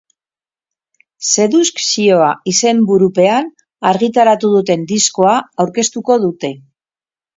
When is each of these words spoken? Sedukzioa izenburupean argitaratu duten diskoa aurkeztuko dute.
Sedukzioa 1.33 2.29
izenburupean 2.53 3.53
argitaratu 3.93 4.53
duten 4.55 4.89
diskoa 4.93 5.37
aurkeztuko 5.67 6.19
dute. 6.25 6.53